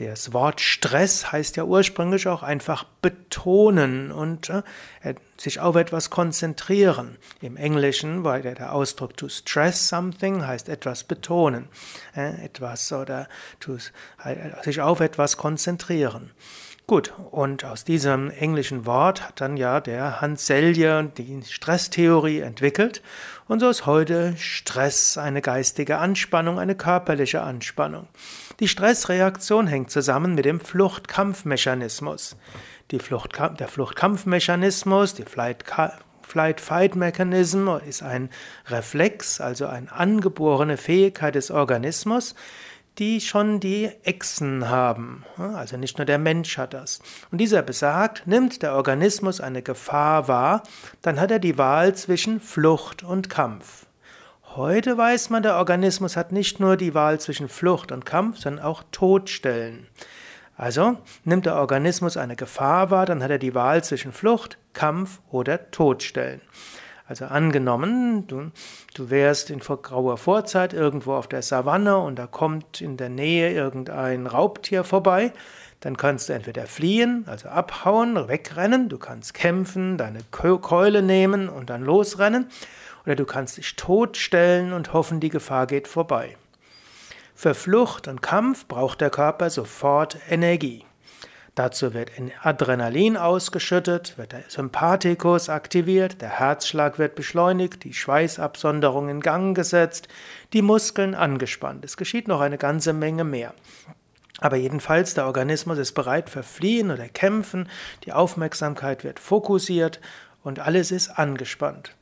[0.00, 7.18] Das Wort Stress heißt ja ursprünglich auch einfach betonen und äh, sich auf etwas konzentrieren.
[7.42, 11.68] Im Englischen war der Ausdruck to stress something heißt etwas betonen,
[12.16, 13.28] äh, etwas oder
[13.68, 16.30] äh, sich auf etwas konzentrieren.
[16.90, 23.00] Gut, und aus diesem englischen Wort hat dann ja der Hans Selye die Stresstheorie entwickelt.
[23.46, 28.08] Und so ist heute Stress eine geistige Anspannung, eine körperliche Anspannung.
[28.58, 32.36] Die Stressreaktion hängt zusammen mit dem Fluchtkampfmechanismus.
[32.90, 38.30] Die Flucht, der Fluchtkampfmechanismus, die Flight-Fight-Mechanism ist ein
[38.66, 42.34] Reflex, also eine angeborene Fähigkeit des Organismus,
[43.00, 45.24] die schon die Echsen haben.
[45.38, 47.00] Also nicht nur der Mensch hat das.
[47.32, 50.62] Und dieser besagt, nimmt der Organismus eine Gefahr wahr,
[51.00, 53.86] dann hat er die Wahl zwischen Flucht und Kampf.
[54.54, 58.64] Heute weiß man, der Organismus hat nicht nur die Wahl zwischen Flucht und Kampf, sondern
[58.64, 59.86] auch Todstellen.
[60.56, 65.20] Also nimmt der Organismus eine Gefahr wahr, dann hat er die Wahl zwischen Flucht, Kampf
[65.30, 66.42] oder Todstellen.
[67.10, 68.52] Also angenommen, du,
[68.94, 73.52] du wärst in grauer Vorzeit irgendwo auf der Savanne und da kommt in der Nähe
[73.52, 75.32] irgendein Raubtier vorbei,
[75.80, 81.68] dann kannst du entweder fliehen, also abhauen, wegrennen, du kannst kämpfen, deine Keule nehmen und
[81.68, 82.46] dann losrennen,
[83.04, 86.36] oder du kannst dich totstellen und hoffen, die Gefahr geht vorbei.
[87.34, 90.84] Für Flucht und Kampf braucht der Körper sofort Energie.
[91.54, 92.12] Dazu wird
[92.42, 100.08] Adrenalin ausgeschüttet, wird der Sympathikus aktiviert, der Herzschlag wird beschleunigt, die Schweißabsonderung in Gang gesetzt,
[100.52, 101.84] die Muskeln angespannt.
[101.84, 103.54] Es geschieht noch eine ganze Menge mehr.
[104.38, 107.68] Aber jedenfalls, der Organismus ist bereit für Fliehen oder Kämpfen,
[108.04, 110.00] die Aufmerksamkeit wird fokussiert
[110.42, 111.94] und alles ist angespannt.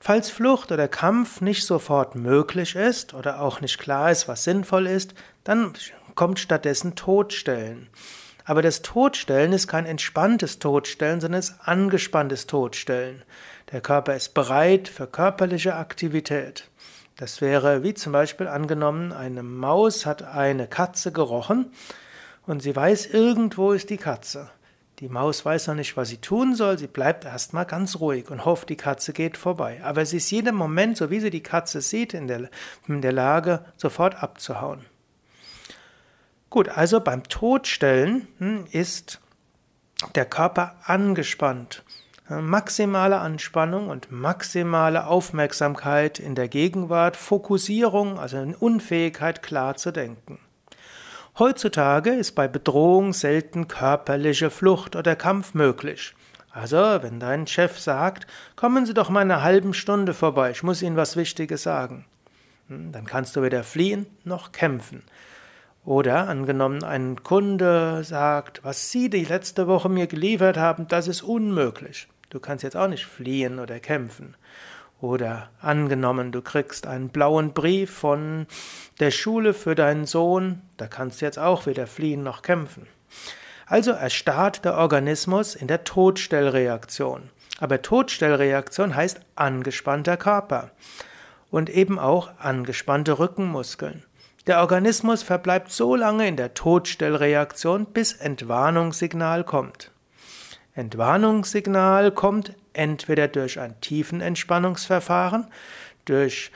[0.00, 4.86] Falls Flucht oder Kampf nicht sofort möglich ist oder auch nicht klar ist, was sinnvoll
[4.86, 5.74] ist, dann
[6.14, 7.88] kommt stattdessen Todstellen.
[8.50, 13.22] Aber das Todstellen ist kein entspanntes Todstellen, sondern es ist angespanntes Todstellen.
[13.70, 16.68] Der Körper ist bereit für körperliche Aktivität.
[17.16, 21.70] Das wäre wie zum Beispiel angenommen, eine Maus hat eine Katze gerochen
[22.44, 24.50] und sie weiß, irgendwo ist die Katze.
[24.98, 28.44] Die Maus weiß noch nicht, was sie tun soll, sie bleibt erstmal ganz ruhig und
[28.44, 29.80] hofft, die Katze geht vorbei.
[29.84, 32.50] Aber sie ist jeden Moment, so wie sie die Katze sieht, in der,
[32.88, 34.89] in der Lage, sofort abzuhauen.
[36.50, 39.20] Gut, also beim Todstellen hm, ist
[40.16, 41.84] der Körper angespannt.
[42.28, 50.38] Maximale Anspannung und maximale Aufmerksamkeit in der Gegenwart, Fokussierung, also eine Unfähigkeit klar zu denken.
[51.38, 56.14] Heutzutage ist bei Bedrohung selten körperliche Flucht oder Kampf möglich.
[56.50, 60.82] Also, wenn dein Chef sagt, kommen Sie doch mal eine halbe Stunde vorbei, ich muss
[60.82, 62.06] Ihnen was Wichtiges sagen,
[62.66, 65.04] hm, dann kannst du weder fliehen noch kämpfen.
[65.84, 71.22] Oder angenommen, ein Kunde sagt, was Sie die letzte Woche mir geliefert haben, das ist
[71.22, 72.06] unmöglich.
[72.28, 74.36] Du kannst jetzt auch nicht fliehen oder kämpfen.
[75.00, 78.46] Oder angenommen, du kriegst einen blauen Brief von
[79.00, 82.86] der Schule für deinen Sohn, da kannst du jetzt auch weder fliehen noch kämpfen.
[83.66, 87.30] Also erstarrt der Organismus in der Todstellreaktion.
[87.58, 90.70] Aber Todstellreaktion heißt angespannter Körper
[91.50, 94.04] und eben auch angespannte Rückenmuskeln.
[94.46, 99.90] Der Organismus verbleibt so lange in der Todstellreaktion, bis Entwarnungssignal kommt.
[100.74, 105.46] Entwarnungssignal kommt entweder durch ein Tiefenentspannungsverfahren,
[106.06, 106.50] durch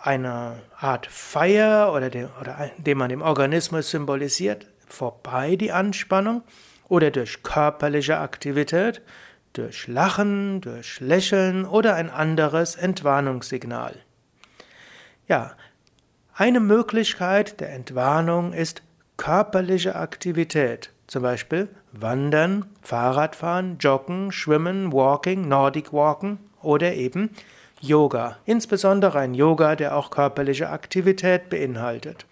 [0.00, 6.42] eine Art Feier oder, dem, oder indem man dem Organismus symbolisiert, vorbei die Anspannung,
[6.88, 9.02] oder durch körperliche Aktivität,
[9.54, 13.96] durch Lachen, durch Lächeln oder ein anderes Entwarnungssignal.
[15.26, 15.56] Ja,
[16.38, 18.82] eine Möglichkeit der Entwarnung ist
[19.16, 27.30] körperliche Aktivität, zum Beispiel Wandern, Fahrradfahren, Joggen, Schwimmen, Walking, Nordic Walken oder eben
[27.80, 32.26] Yoga, insbesondere ein Yoga, der auch körperliche Aktivität beinhaltet.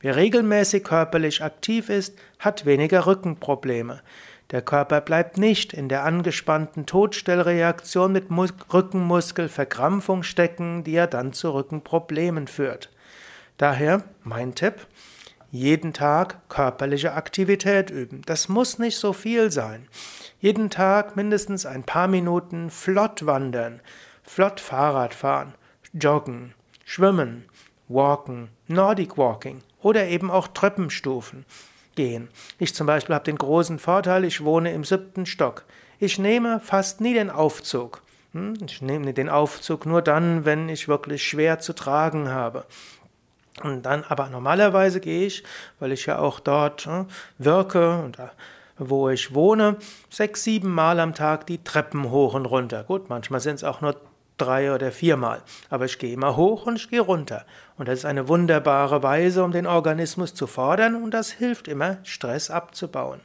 [0.00, 4.00] Wer regelmäßig körperlich aktiv ist, hat weniger Rückenprobleme.
[4.52, 8.24] Der Körper bleibt nicht in der angespannten Todstellreaktion mit
[8.72, 12.88] Rückenmuskelverkrampfung stecken, die ja dann zu Rückenproblemen führt.
[13.56, 14.86] Daher mein Tipp,
[15.50, 18.22] jeden Tag körperliche Aktivität üben.
[18.26, 19.86] Das muss nicht so viel sein.
[20.40, 23.80] Jeden Tag mindestens ein paar Minuten flott wandern,
[24.24, 25.54] flott Fahrrad fahren,
[25.92, 26.54] joggen,
[26.84, 27.44] schwimmen,
[27.88, 31.44] walken, Nordic Walking oder eben auch Treppenstufen
[31.94, 32.28] gehen.
[32.58, 35.64] Ich zum Beispiel habe den großen Vorteil, ich wohne im siebten Stock.
[36.00, 38.02] Ich nehme fast nie den Aufzug.
[38.32, 38.54] Hm?
[38.66, 42.66] Ich nehme den Aufzug nur dann, wenn ich wirklich schwer zu tragen habe.
[43.62, 45.44] Und dann, aber normalerweise gehe ich,
[45.78, 47.04] weil ich ja auch dort äh,
[47.38, 48.28] wirke und äh,
[48.78, 49.76] wo ich wohne,
[50.10, 52.82] sechs, sieben Mal am Tag die Treppen hoch und runter.
[52.82, 53.94] Gut, manchmal sind es auch nur
[54.36, 55.42] drei oder viermal.
[55.70, 57.44] Aber ich gehe immer hoch und ich gehe runter.
[57.76, 61.98] Und das ist eine wunderbare Weise, um den Organismus zu fordern und das hilft immer,
[62.02, 63.20] Stress abzubauen.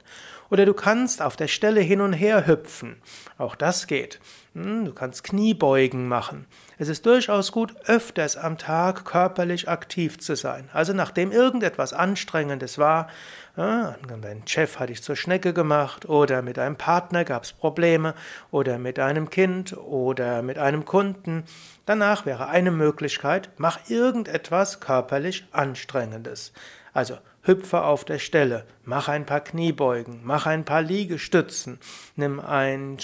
[0.49, 3.01] Oder du kannst auf der Stelle hin und her hüpfen.
[3.37, 4.19] Auch das geht.
[4.53, 6.47] Hm, du kannst Kniebeugen machen.
[6.79, 10.69] Es ist durchaus gut, öfters am Tag körperlich aktiv zu sein.
[10.73, 13.07] Also nachdem irgendetwas Anstrengendes war,
[13.55, 18.15] dein Chef hat dich zur Schnecke gemacht oder mit einem Partner gab es Probleme
[18.51, 21.43] oder mit einem Kind oder mit einem Kunden,
[21.85, 26.53] danach wäre eine Möglichkeit, mach irgendetwas körperlich Anstrengendes.
[26.93, 31.79] Also hüpfe auf der Stelle, mach ein paar Kniebeugen, mach ein paar Liegestützen,
[32.15, 32.97] nimm ein,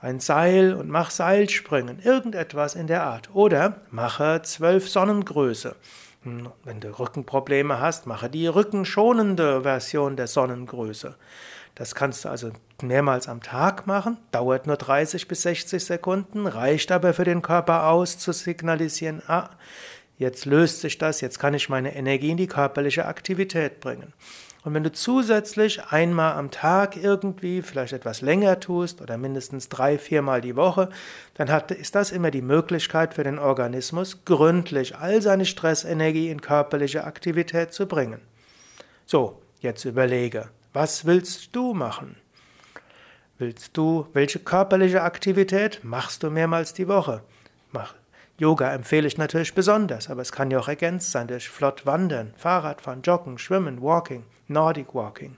[0.00, 3.30] ein Seil und mach Seilspringen, irgendetwas in der Art.
[3.34, 5.76] Oder mache zwölf Sonnengröße.
[6.22, 11.16] Hm, wenn du Rückenprobleme hast, mache die rückenschonende Version der Sonnengröße.
[11.74, 12.50] Das kannst du also
[12.82, 17.86] mehrmals am Tag machen, dauert nur 30 bis 60 Sekunden, reicht aber für den Körper
[17.86, 19.48] aus, zu signalisieren, ah,
[20.20, 24.12] Jetzt löst sich das, jetzt kann ich meine Energie in die körperliche Aktivität bringen.
[24.64, 29.96] Und wenn du zusätzlich einmal am Tag irgendwie vielleicht etwas länger tust oder mindestens drei,
[29.96, 30.90] viermal die Woche,
[31.32, 36.42] dann hat, ist das immer die Möglichkeit für den Organismus, gründlich all seine Stressenergie in
[36.42, 38.20] körperliche Aktivität zu bringen.
[39.06, 42.16] So, jetzt überlege, was willst du machen?
[43.38, 47.22] Willst du, welche körperliche Aktivität machst du mehrmals die Woche?
[47.72, 47.94] Mach
[48.40, 52.32] Yoga empfehle ich natürlich besonders, aber es kann ja auch ergänzt sein durch flott Wandern,
[52.38, 55.36] Fahrradfahren, Joggen, Schwimmen, Walking, Nordic Walking.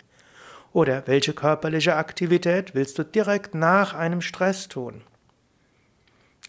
[0.72, 5.02] Oder welche körperliche Aktivität willst du direkt nach einem Stress tun?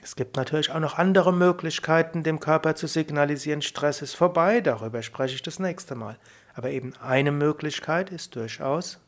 [0.03, 5.01] Es gibt natürlich auch noch andere Möglichkeiten, dem Körper zu signalisieren, Stress ist vorbei, darüber
[5.01, 6.19] spreche ich das nächste Mal.
[6.53, 8.99] Aber eben eine Möglichkeit ist durchaus,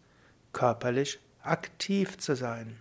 [0.52, 2.80] körperlich aktiv zu sein.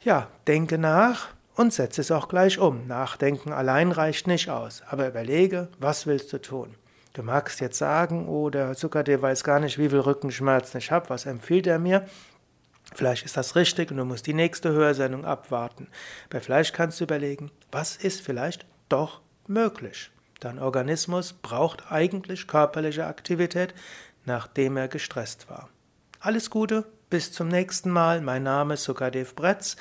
[0.00, 2.86] Ja, denke nach, und setze es auch gleich um.
[2.86, 6.74] Nachdenken allein reicht nicht aus, aber überlege, was willst du tun?
[7.14, 11.08] Du magst jetzt sagen, oh, der Zucker, weiß gar nicht, wie viel Rückenschmerzen ich habe,
[11.08, 12.06] was empfiehlt er mir?
[12.94, 15.88] Vielleicht ist das richtig und du musst die nächste Hörsendung abwarten.
[16.28, 20.10] Bei Fleisch kannst du überlegen, was ist vielleicht doch möglich?
[20.40, 23.74] Dein Organismus braucht eigentlich körperliche Aktivität,
[24.26, 25.70] nachdem er gestresst war.
[26.20, 28.20] Alles Gute, bis zum nächsten Mal.
[28.20, 29.76] Mein Name ist Sukadev Bretz.